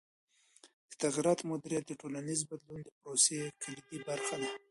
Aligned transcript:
د 0.89 0.91
تغییراتو 1.01 1.47
مدیریت 1.51 1.83
د 1.87 1.91
ټولنیز 2.01 2.39
بدلون 2.49 2.79
د 2.83 2.89
پروسې 2.99 3.35
کلیدي 3.63 3.97
برخه 4.07 4.35
ده. 4.41 4.49